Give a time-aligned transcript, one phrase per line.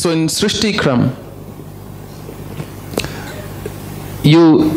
[0.00, 1.14] So in Srishtikram,
[4.24, 4.70] you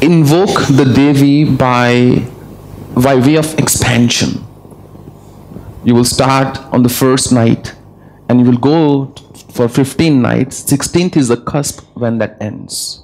[0.00, 2.24] invoke the Devi by,
[2.94, 4.46] by way of expansion.
[5.82, 7.74] You will start on the first night
[8.28, 9.12] and you will go
[9.52, 10.62] for 15 nights.
[10.62, 13.02] 16th is the cusp when that ends.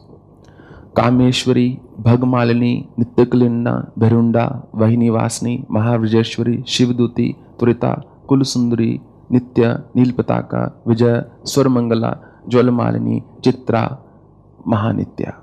[0.92, 8.04] Kameshwari, Bhagmalini, Nityakulinda, Berunda, Vahinivasni, Mahavijeshwari, Shivduti, Turita,
[9.30, 13.98] Nitya, Nilpataka, Vijaya, Swarmangala, Jwalamalini, Chitra,
[14.66, 15.36] Mahanitya.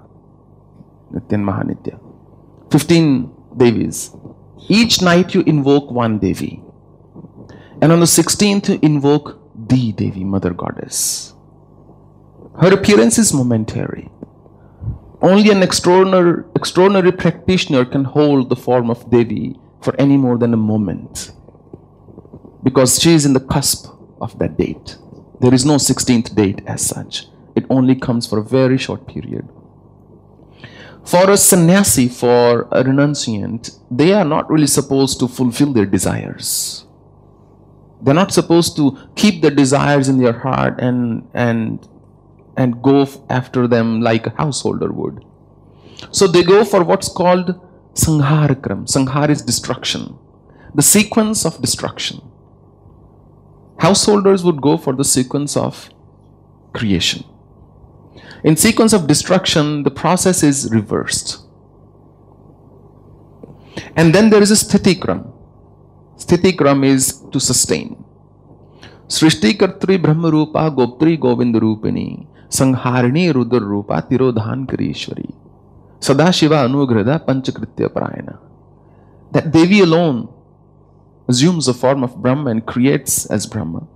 [1.14, 2.00] Nityan Mahanitya.
[2.70, 4.12] 15 Devis.
[4.68, 6.62] Each night you invoke one Devi.
[7.82, 11.34] And on the 16th you invoke the Devi, Mother Goddess.
[12.60, 14.10] Her appearance is momentary.
[15.22, 20.54] Only an extraordinary, extraordinary practitioner can hold the form of Devi for any more than
[20.54, 21.32] a moment.
[22.68, 23.88] Because she is in the cusp
[24.20, 24.98] of that date.
[25.40, 27.28] There is no 16th date as such.
[27.56, 29.48] It only comes for a very short period.
[31.06, 36.86] For a sannyasi, for a renunciant, they are not really supposed to fulfill their desires.
[38.02, 41.88] They're not supposed to keep the desires in their heart and, and,
[42.58, 45.24] and go after them like a householder would.
[46.12, 47.48] So they go for what's called
[47.94, 48.82] Sangharakram.
[48.94, 50.18] Sanghar is destruction,
[50.76, 52.27] the sequence of destruction.
[53.80, 55.90] Householders would go for the sequence of
[56.74, 57.24] creation.
[58.44, 61.40] In sequence of destruction, the process is reversed.
[63.96, 65.32] And then there is a Sthitikram.
[66.18, 68.04] Sthitikram is to sustain.
[69.08, 75.34] Srishtikartri Brahma Rupa Goptri Govind Rupini Sangharini Rudra Rupa Tirodhan Karishwari
[76.00, 78.38] Sadashiva Anugrada Panchakritya Parayana.
[79.32, 80.28] That Devi alone
[81.28, 83.88] assumes the form of Brahma and creates as Brahma.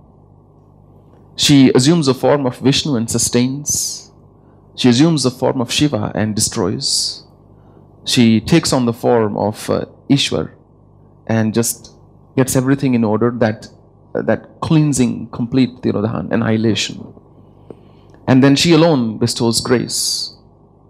[1.36, 4.12] She assumes the form of Vishnu and sustains.
[4.76, 7.24] She assumes the form of Shiva and destroys.
[8.04, 10.52] She takes on the form of uh, Ishwar
[11.26, 11.92] and just
[12.36, 13.68] gets everything in order that
[14.14, 17.14] uh, that cleansing, complete Tirodhan, annihilation.
[18.26, 20.36] And then she alone bestows grace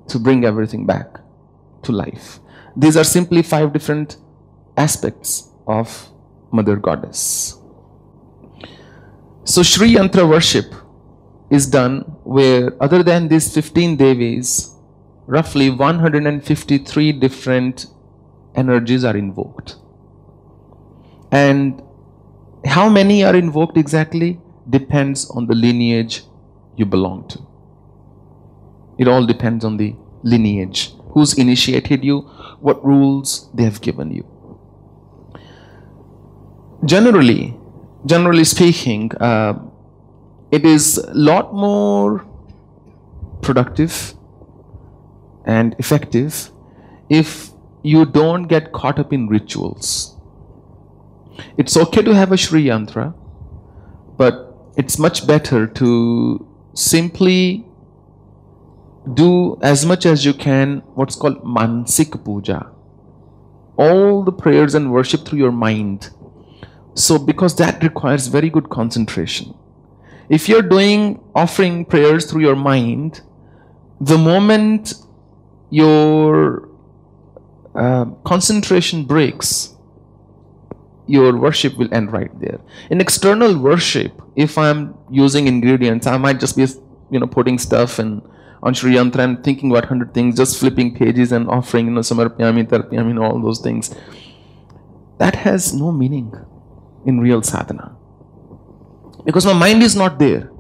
[0.08, 1.20] to bring everything back
[1.84, 2.40] to life.
[2.76, 4.16] These are simply five different
[4.76, 6.08] aspects of
[6.52, 7.58] Mother Goddess.
[9.44, 10.74] So Sri Yantra worship
[11.50, 14.74] is done where other than these 15 Devis,
[15.26, 17.86] roughly 153 different
[18.54, 19.76] energies are invoked.
[21.30, 21.82] And
[22.64, 26.22] how many are invoked exactly depends on the lineage
[26.76, 27.46] you belong to.
[28.98, 32.20] It all depends on the lineage, who's initiated you,
[32.60, 34.31] what rules they have given you.
[36.84, 37.56] Generally,
[38.06, 39.54] generally speaking, uh,
[40.50, 42.26] it is a lot more
[43.40, 44.14] productive
[45.44, 46.50] and effective
[47.08, 47.50] if
[47.82, 50.16] you don't get caught up in rituals.
[51.56, 53.14] It's okay to have a Sri Yantra,
[54.16, 57.66] but it's much better to simply
[59.14, 62.70] do as much as you can what's called Mansik Puja.
[63.76, 66.10] All the prayers and worship through your mind.
[66.94, 69.54] So, because that requires very good concentration.
[70.28, 73.22] If you're doing offering prayers through your mind,
[74.00, 74.94] the moment
[75.70, 76.68] your
[77.74, 79.74] uh, concentration breaks,
[81.06, 82.60] your worship will end right there.
[82.90, 86.66] In external worship, if I'm using ingredients, I might just be,
[87.10, 88.22] you know, putting stuff and
[88.62, 92.00] on Sri Yantra and thinking about hundred things, just flipping pages and offering, you know,
[92.00, 93.94] samarpyami, tarpyami, all those things.
[95.18, 96.32] That has no meaning
[97.06, 97.96] in real sadhana.
[99.24, 100.50] Because my mind is not there.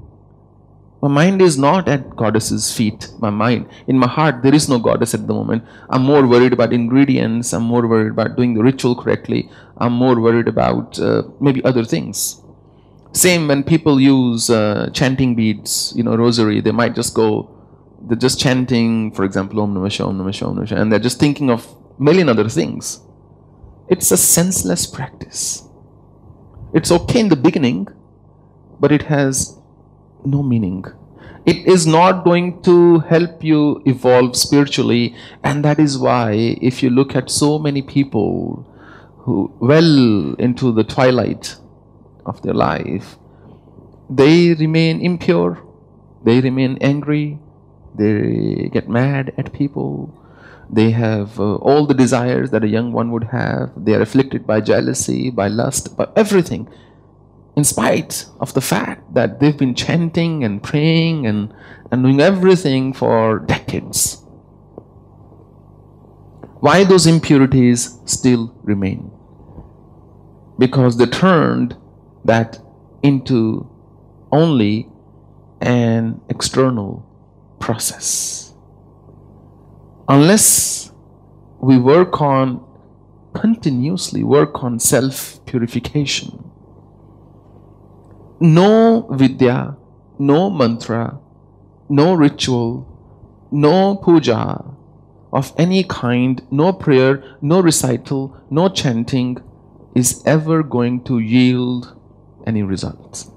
[1.02, 3.10] My mind is not at goddess's feet.
[3.18, 5.64] My mind, in my heart, there is no goddess at the moment.
[5.90, 7.52] I'm more worried about ingredients.
[7.52, 9.50] I'm more worried about doing the ritual correctly.
[9.78, 12.40] I'm more worried about uh, maybe other things.
[13.12, 17.50] Same when people use uh, chanting beads, you know, rosary, they might just go,
[18.02, 20.92] they're just chanting, for example, Om Namah Shivaya, Om Namah Shivaya, Om Namah Shivaya, and
[20.92, 21.66] they're just thinking of
[21.98, 23.00] million other things.
[23.88, 25.68] It's a senseless practice.
[26.74, 27.88] It's okay in the beginning,
[28.80, 29.58] but it has
[30.24, 30.84] no meaning.
[31.44, 36.32] It is not going to help you evolve spiritually, and that is why,
[36.62, 38.66] if you look at so many people
[39.18, 41.56] who well into the twilight
[42.24, 43.18] of their life,
[44.08, 45.62] they remain impure,
[46.24, 47.38] they remain angry,
[47.94, 50.14] they get mad at people,
[50.72, 54.46] they have uh, all the desires that a young one would have, they are afflicted
[54.46, 56.68] by jealousy, by lust, by everything.
[57.54, 61.52] in spite of the fact that they've been chanting and praying and,
[61.90, 64.24] and doing everything for decades.
[66.60, 69.10] Why those impurities still remain?
[70.58, 71.76] Because they turned
[72.24, 72.58] that
[73.02, 73.68] into
[74.30, 74.88] only
[75.60, 77.04] an external
[77.58, 78.51] process.
[80.12, 80.92] Unless
[81.58, 82.62] we work on
[83.32, 86.50] continuously work on self purification,
[88.38, 89.74] no vidya,
[90.18, 91.18] no mantra,
[91.88, 92.86] no ritual,
[93.50, 94.62] no puja
[95.32, 99.38] of any kind, no prayer, no recital, no chanting
[99.94, 101.98] is ever going to yield
[102.46, 103.30] any results.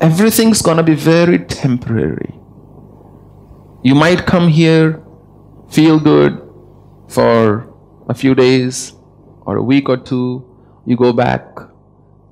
[0.00, 2.39] Everything's going to be very temporary.
[3.82, 5.02] You might come here,
[5.70, 6.42] feel good
[7.08, 7.72] for
[8.08, 8.92] a few days
[9.46, 10.44] or a week or two,
[10.84, 11.42] you go back.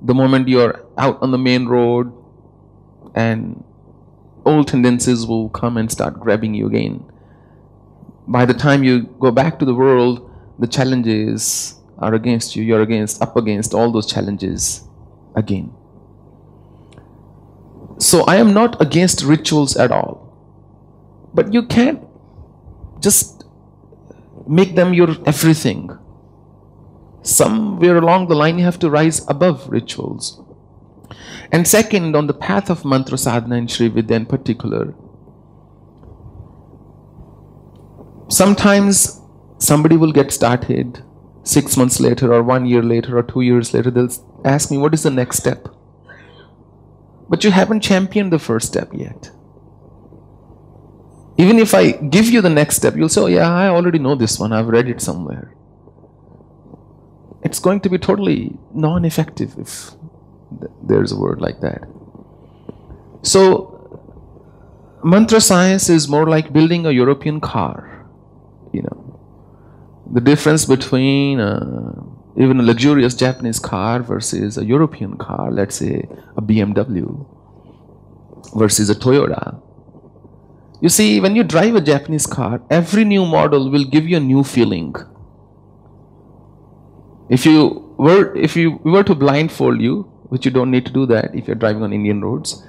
[0.01, 2.13] The moment you're out on the main road
[3.15, 3.63] and
[4.45, 7.03] old tendencies will come and start grabbing you again.
[8.27, 10.29] By the time you go back to the world,
[10.59, 12.63] the challenges are against you.
[12.63, 14.87] You're against, up against all those challenges
[15.35, 15.73] again.
[17.97, 20.28] So I am not against rituals at all.
[21.33, 22.03] But you can't
[22.99, 23.43] just
[24.47, 25.97] make them your everything.
[27.21, 30.41] Somewhere along the line, you have to rise above rituals.
[31.51, 34.93] And second, on the path of mantra sadhana and Sri Vidya in particular,
[38.29, 39.21] sometimes
[39.57, 41.03] somebody will get started
[41.43, 44.09] six months later, or one year later, or two years later, they'll
[44.45, 45.67] ask me, What is the next step?
[47.27, 49.31] But you haven't championed the first step yet.
[51.39, 54.13] Even if I give you the next step, you'll say, Oh, yeah, I already know
[54.13, 55.55] this one, I've read it somewhere.
[57.43, 59.91] It's going to be totally non effective if
[60.83, 61.87] there's a word like that.
[63.21, 63.39] So,
[65.01, 68.05] mantra science is more like building a European car.
[68.73, 69.19] You know,
[70.11, 72.01] the difference between uh,
[72.35, 76.05] even a luxurious Japanese car versus a European car, let's say
[76.35, 77.25] a BMW
[78.57, 79.61] versus a Toyota.
[80.81, 84.21] You see, when you drive a Japanese car, every new model will give you a
[84.21, 84.95] new feeling.
[87.29, 91.05] If you were if you were to blindfold you, which you don't need to do
[91.07, 92.65] that if you're driving on Indian roads.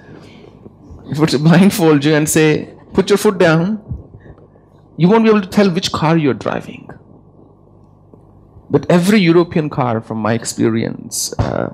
[1.07, 3.83] If it's blindfold you and say, put your foot down,
[4.97, 6.89] you won't be able to tell which car you're driving.
[8.69, 11.71] But every European car, from my experience, uh,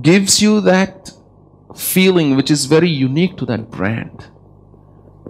[0.00, 1.10] gives you that
[1.76, 4.28] feeling which is very unique to that brand.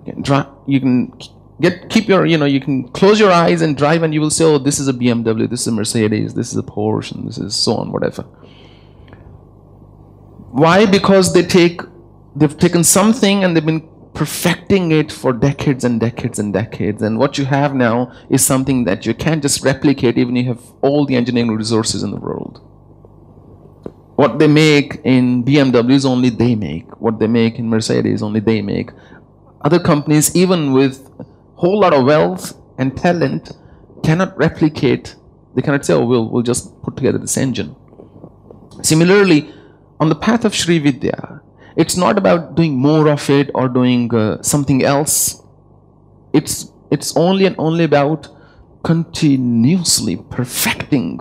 [0.09, 1.13] You can, drive, you can
[1.61, 4.31] get keep your you know you can close your eyes and drive and you will
[4.31, 7.27] say oh this is a BMW this is a Mercedes this is a Porsche and
[7.27, 8.25] this is so on whatever
[10.51, 10.87] why?
[10.87, 11.81] Because they take
[12.35, 17.03] they've taken something and they've been perfecting it for decades and decades and decades.
[17.03, 20.53] And what you have now is something that you can't just replicate even if you
[20.55, 22.61] have all the engineering resources in the world.
[24.17, 27.01] What they make in bmw is only they make.
[27.01, 28.91] What they make in Mercedes only they make.
[29.63, 31.25] Other companies, even with a
[31.55, 33.53] whole lot of wealth and talent,
[34.03, 35.17] cannot replicate.
[35.55, 37.75] They cannot say, "Oh, we'll we'll just put together this engine."
[38.83, 39.53] Similarly,
[40.01, 41.41] on the path of Sri Vidya,
[41.77, 45.43] it's not about doing more of it or doing uh, something else.
[46.33, 48.29] It's, it's only and only about
[48.83, 51.21] continuously perfecting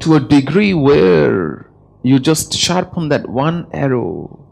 [0.00, 1.70] to a degree where
[2.02, 4.45] you just sharpen that one arrow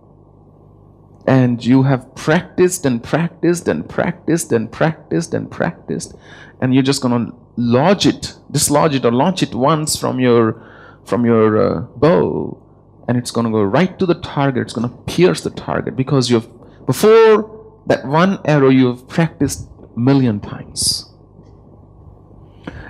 [1.27, 6.15] and you have practiced and practiced and practiced and practiced and practiced
[6.61, 10.63] and you're just going to lodge it dislodge it or launch it once from your
[11.05, 12.61] from your uh, bow
[13.09, 15.97] and it's going to go right to the target it's going to pierce the target
[15.97, 16.49] because you've
[16.87, 17.55] before
[17.87, 21.11] that one arrow you've practiced a million times.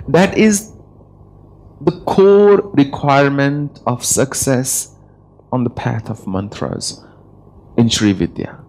[0.07, 0.71] That is
[1.81, 4.95] the core requirement of success
[5.51, 7.03] on the path of mantras
[7.77, 8.59] in Sri Vidya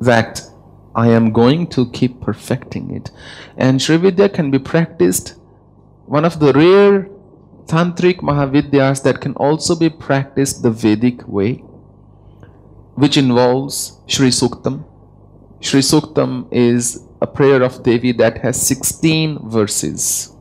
[0.00, 0.42] that
[0.94, 3.10] I am going to keep perfecting it
[3.56, 5.36] and Sri Vidya can be practiced
[6.06, 7.08] one of the rare
[7.66, 11.54] tantric Mahavidyas that can also be practiced the Vedic way,
[12.94, 14.84] which involves Sri Suktam.
[15.60, 20.34] Sri Suktam is a prayer of Devi that has 16 verses.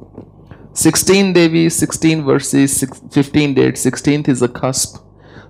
[0.73, 5.00] 16 Devi, 16 verses, 15 dates, 16th is a cusp.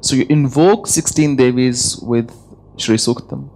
[0.01, 2.35] So you invoke 16 Devis with
[2.77, 3.49] Sri Suktam.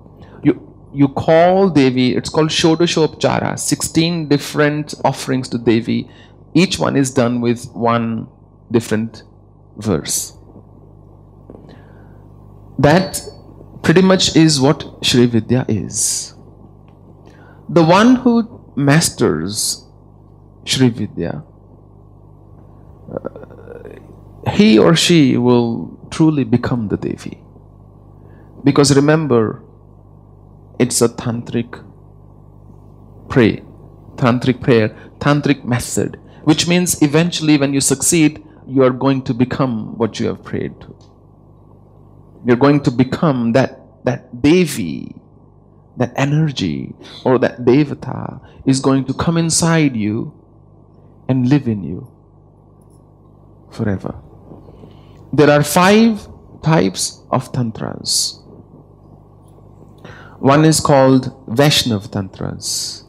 [0.43, 0.61] You
[0.93, 6.09] you call Devi, it's called Shodashopchara, 16 different offerings to Devi
[6.55, 8.27] each one is done with one
[8.71, 9.23] different
[9.75, 10.35] verse.
[12.79, 13.21] That
[13.83, 16.33] pretty much is what Sri Vidya is.
[17.67, 19.85] The one who masters
[20.63, 21.43] Sri Vidya,
[23.11, 27.37] uh, he or she will truly become the Devi.
[28.63, 29.61] Because remember,
[30.79, 31.83] it's a tantric
[33.27, 33.61] pray,
[34.15, 39.97] tantric prayer, tantric method, which means eventually when you succeed, you are going to become
[39.97, 40.95] what you have prayed to.
[42.45, 45.15] You're going to become that that Devi,
[45.97, 46.95] that energy
[47.25, 50.31] or that Devata is going to come inside you
[51.27, 52.07] and live in you
[53.71, 54.21] forever.
[55.37, 56.29] There are five
[56.63, 58.39] types of tantras.
[60.39, 63.03] One is called Vaishnav tantras.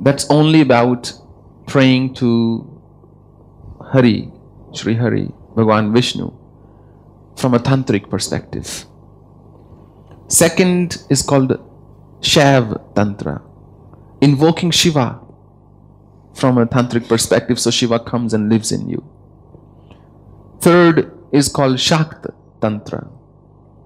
[0.00, 1.12] That's only about
[1.66, 2.64] praying to
[3.82, 4.32] Hari,
[4.72, 6.32] Sri Hari, Bhagwan Vishnu,
[7.36, 8.86] from a tantric perspective.
[10.28, 11.52] Second is called
[12.22, 13.42] Shaiv Tantra,
[14.22, 15.20] invoking Shiva
[16.32, 19.04] from a tantric perspective, so Shiva comes and lives in you.
[20.60, 23.08] Third is called Shakt Tantra,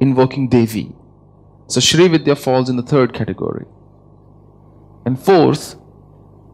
[0.00, 0.92] invoking Devi.
[1.68, 3.66] So Sri Vidya falls in the third category.
[5.06, 5.76] And fourth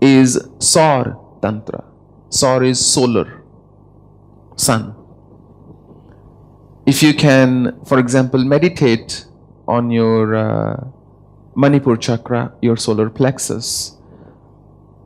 [0.01, 1.85] is Saur Tantra.
[2.29, 3.43] Saur is solar,
[4.57, 4.95] sun.
[6.87, 9.27] If you can, for example, meditate
[9.67, 10.85] on your uh,
[11.57, 13.97] Manipur chakra, your solar plexus,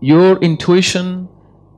[0.01, 1.29] your intuition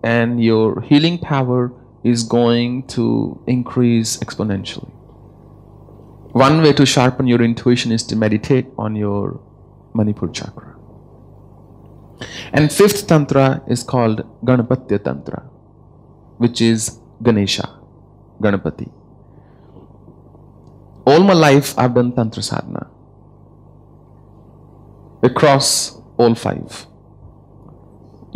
[0.03, 1.73] and your healing power
[2.13, 3.05] is going to
[3.49, 4.93] increase exponentially.
[6.47, 9.41] One way to sharpen your intuition is to meditate on your
[9.93, 10.77] Manipur chakra.
[12.53, 15.43] And fifth tantra is called Ganapatya Tantra,
[16.39, 17.69] which is Ganesha,
[18.41, 18.89] Ganapati.
[21.07, 22.89] All my life I've done Tantra sadhana
[25.23, 26.87] across all five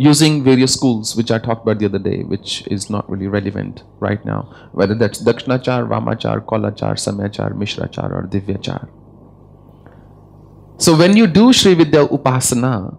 [0.01, 3.83] using various schools which I talked about the other day, which is not really relevant
[3.99, 4.41] right now,
[4.71, 8.89] whether that's Dakshinachar, Vamachar, Kaulachar, Samayachar, Mishrachar, or Divyachar.
[10.77, 12.97] So when you do Sri Vidya Upasana,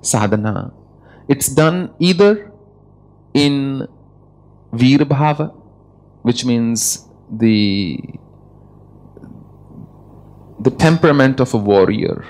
[0.00, 0.72] sadhana,
[1.28, 2.50] it's done either
[3.32, 3.86] in
[4.72, 5.54] Veer Bhava,
[6.22, 8.00] which means the
[10.58, 12.24] the temperament of a warrior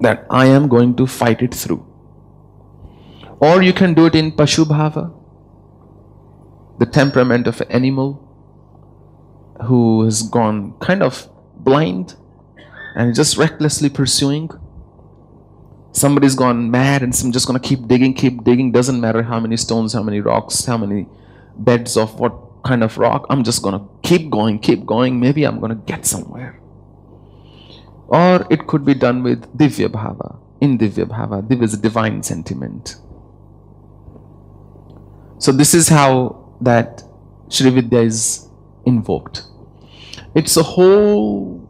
[0.00, 1.86] that I am going to fight it through.
[3.38, 5.14] Or you can do it in Pashubhava,
[6.78, 8.26] the temperament of an animal
[9.64, 12.16] who has gone kind of blind
[12.94, 14.50] and just recklessly pursuing.
[15.92, 18.72] Somebody's gone mad and I'm just going to keep digging, keep digging.
[18.72, 21.06] Doesn't matter how many stones, how many rocks, how many
[21.56, 23.26] beds of what kind of rock.
[23.28, 25.18] I'm just going to keep going, keep going.
[25.18, 26.59] Maybe I'm going to get somewhere.
[28.10, 30.36] Or it could be done with Divya Bhava.
[30.60, 32.96] In Divya Bhava, Divya is a divine sentiment.
[35.38, 37.02] So this is how that
[37.48, 38.46] Sri Vidya is
[38.84, 39.44] invoked.
[40.34, 41.66] It's a whole,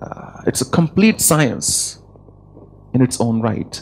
[0.00, 1.98] uh, it's a complete science
[2.94, 3.80] in its own right,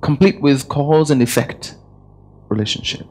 [0.00, 1.74] complete with cause and effect
[2.48, 3.06] relationship.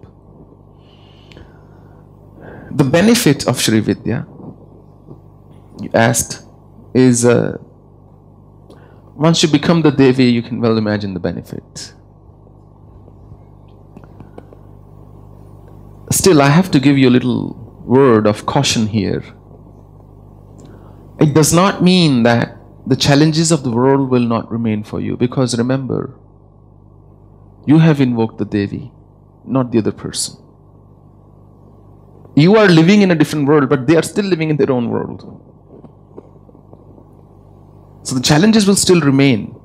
[2.72, 4.26] The benefit of Sri Vidya,
[5.82, 6.46] you asked,
[6.94, 7.58] is uh,
[9.16, 11.94] once you become the Devi, you can well imagine the benefit.
[16.12, 17.54] Still, I have to give you a little
[17.86, 19.24] word of caution here.
[21.20, 25.18] It does not mean that the challenges of the world will not remain for you
[25.18, 26.16] because remember,
[27.66, 28.92] you have invoked the Devi,
[29.46, 30.38] not the other person.
[32.36, 34.90] You are living in a different world, but they are still living in their own
[34.90, 35.49] world.
[38.04, 39.56] So the challenges will still remain.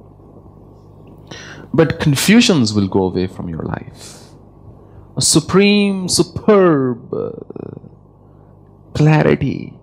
[1.73, 4.21] But confusions will go away from your life.
[5.17, 7.31] A supreme, superb uh,
[8.95, 9.75] clarity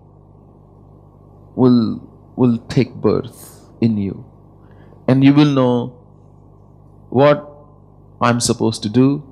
[1.54, 2.00] will,
[2.36, 4.24] will take birth in you.
[5.08, 5.88] And you will know
[7.10, 7.50] what
[8.20, 9.22] I'm supposed to do,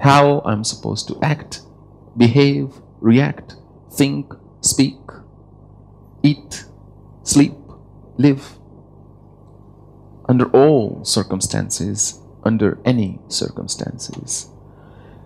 [0.00, 1.62] how I'm supposed to act,
[2.16, 2.68] behave,
[3.00, 3.56] react,
[3.90, 4.98] think, speak,
[6.22, 6.66] eat,
[7.22, 7.52] sleep
[8.22, 8.58] live
[10.28, 14.48] under all circumstances, under any circumstances.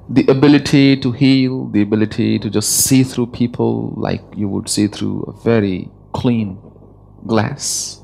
[0.09, 4.87] The ability to heal, the ability to just see through people like you would see
[4.87, 6.59] through a very clean
[7.27, 8.01] glass.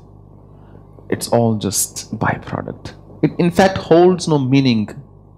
[1.09, 2.93] It's all just byproduct.
[3.23, 4.89] It in fact holds no meaning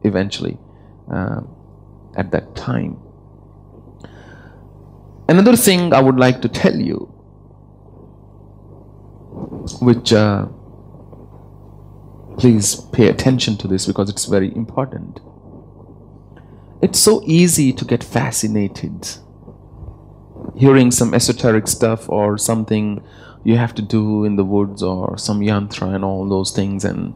[0.04, 0.58] eventually.
[1.12, 1.42] Uh,
[2.16, 2.98] at that time.
[5.28, 7.12] Another thing I would like to tell you,
[9.82, 10.46] which uh,
[12.38, 15.20] please pay attention to this because it's very important.
[16.82, 19.18] It's so easy to get fascinated
[20.56, 23.04] hearing some esoteric stuff or something
[23.44, 27.16] you have to do in the woods or some yantra and all those things and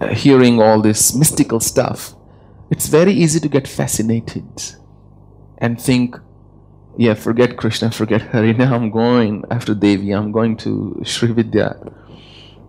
[0.00, 2.14] uh, hearing all this mystical stuff
[2.70, 4.44] it's very easy to get fascinated
[5.58, 6.18] and think
[6.96, 10.10] yeah forget krishna forget hari now i'm going after devi.
[10.12, 11.76] I'm going to sri vidya.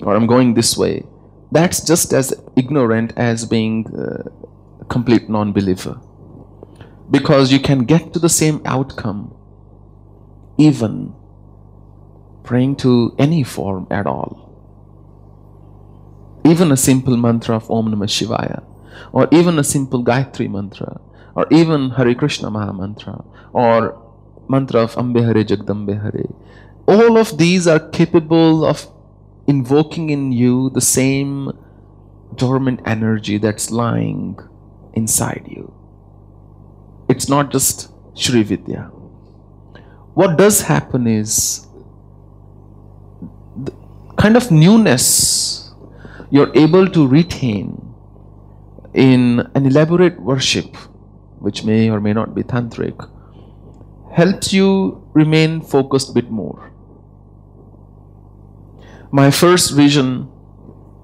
[0.01, 1.03] Or i'm going this way.
[1.51, 5.99] That's just as ignorant as being a complete non-believer.
[7.09, 9.33] Because you can get to the same outcome
[10.57, 11.13] even
[12.43, 14.41] praying to any form at all.
[16.45, 18.63] Even a simple mantra of Om Namah Shivaya,
[19.11, 21.01] or even a simple Gayatri mantra,
[21.35, 24.01] or even Hare Krishna Maha Mantra, or
[24.49, 26.25] mantra of Ambe Hare Jagdambe Hare.
[26.87, 28.87] All of these are capable of
[29.47, 31.51] invoking in you the same
[32.35, 34.37] dormant energy that's lying
[34.93, 35.73] inside you.
[37.09, 38.91] It's not just Sri Vidya
[40.15, 41.67] what does happen is
[43.57, 43.71] the
[44.17, 45.73] kind of newness
[46.31, 47.93] you're able to retain
[48.93, 50.77] in an elaborate worship,
[51.39, 53.09] which may or may not be tantric,
[54.15, 54.67] helps you
[55.13, 56.71] remain focused a bit more.
[59.11, 60.29] My first vision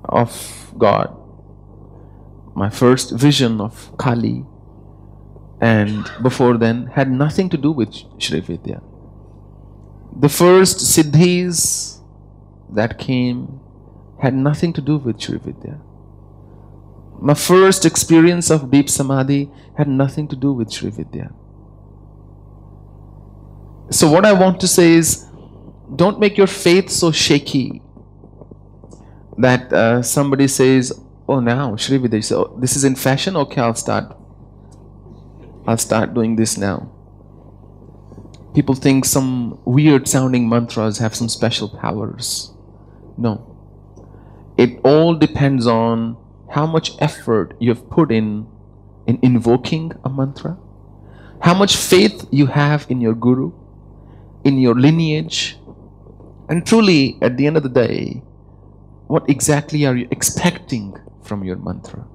[0.05, 0.31] of
[0.77, 1.15] God,
[2.55, 4.45] my first vision of Kali,
[5.61, 8.81] and before then had nothing to do with Sri Vidya
[10.19, 11.99] the first siddhis
[12.69, 13.59] that came
[14.21, 15.79] had nothing to do with Sri Vidya.
[17.19, 21.31] My first experience of deep samadhi had nothing to do with Sri Vidya.
[23.91, 25.27] So, what I want to say is
[25.95, 27.81] don't make your faith so shaky
[29.37, 30.93] that uh, somebody says,
[31.27, 33.35] Oh, now Sri Vidya, so this is in fashion.
[33.35, 34.15] Okay, I'll start.
[35.67, 36.91] I'll start doing this now
[38.53, 42.51] people think some weird sounding mantras have some special powers.
[43.17, 43.47] No.
[44.57, 46.17] It all depends on
[46.51, 48.47] how much effort you've put in
[49.07, 50.57] in invoking a mantra,
[51.41, 53.51] how much faith you have in your guru,
[54.43, 55.57] in your lineage,
[56.49, 58.21] and truly, at the end of the day,
[59.07, 62.05] what exactly are you expecting from your mantra?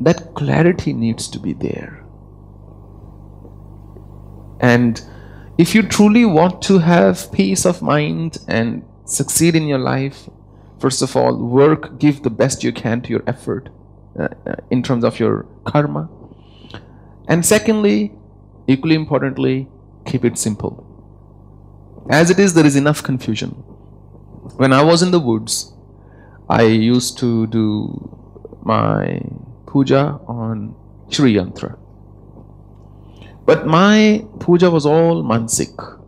[0.00, 2.04] That clarity needs to be there.
[4.60, 5.00] And
[5.58, 10.28] if you truly want to have peace of mind and succeed in your life,
[10.78, 13.70] first of all, work, give the best you can to your effort
[14.18, 16.08] uh, uh, in terms of your karma.
[17.28, 18.12] And secondly,
[18.66, 19.68] equally importantly,
[20.04, 20.86] keep it simple.
[22.10, 23.50] As it is, there is enough confusion.
[24.56, 25.72] When I was in the woods,
[26.48, 28.18] I used to do
[28.62, 29.22] my
[29.66, 30.74] puja on
[31.10, 31.78] Shri Yantra.
[33.46, 35.98] But my puja was all mansik.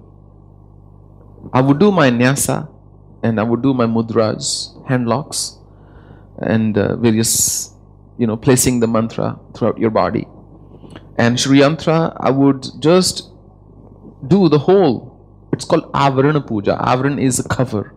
[1.53, 2.69] I would do my nyasa
[3.23, 5.59] and I would do my mudras, hand locks,
[6.39, 7.73] and uh, various,
[8.19, 10.27] you know, placing the mantra throughout your body.
[11.17, 13.31] And Sri Yantra, I would just
[14.27, 15.14] do the whole.
[15.55, 16.77] It's called Avarana Puja.
[16.81, 17.95] Avaran is a cover.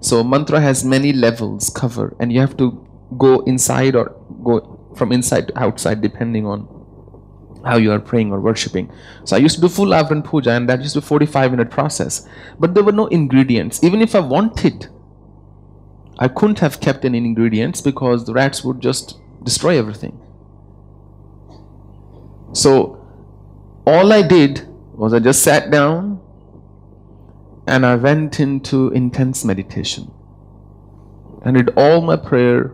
[0.00, 2.84] So mantra has many levels, cover, and you have to
[3.16, 6.66] go inside or go from inside to outside depending on
[7.64, 8.90] how you are praying or worshipping.
[9.24, 11.70] So I used to do full Avaran Puja and that used to be 45 minute
[11.70, 12.28] process.
[12.58, 13.82] But there were no ingredients.
[13.84, 14.88] Even if I wanted,
[16.18, 20.20] I couldn't have kept any ingredients because the rats would just destroy everything.
[22.52, 23.06] So
[23.86, 26.20] all I did was I just sat down
[27.68, 30.10] and I went into intense meditation
[31.42, 32.72] and did all my prayer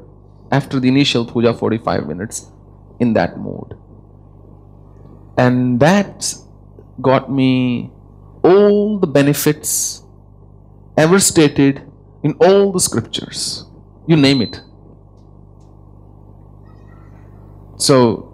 [0.52, 2.46] after the initial puja 45 minutes
[3.00, 3.76] in that mode.
[5.36, 6.32] And that
[7.00, 7.90] got me
[8.44, 10.04] all the benefits
[10.96, 11.82] ever stated
[12.22, 13.64] in all the scriptures.
[14.06, 14.60] You name it.
[17.78, 18.30] So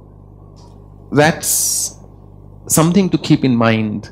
[1.10, 1.96] that's
[2.66, 4.10] something to keep in mind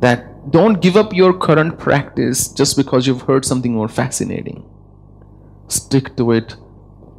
[0.00, 4.64] that don't give up your current practice just because you've heard something more fascinating.
[5.68, 6.56] Stick to it,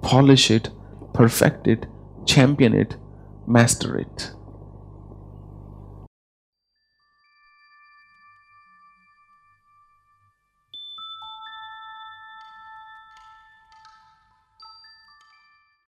[0.02, 0.70] polish it,
[1.14, 1.86] perfect it,
[2.26, 2.96] champion it,
[3.48, 4.32] master it.